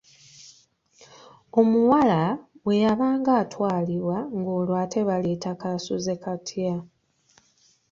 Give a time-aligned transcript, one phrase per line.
[1.59, 2.19] Omuwala
[2.63, 6.73] bwe yabanga atwalibwa ng’olwo ate baleeta kaasuzekatya.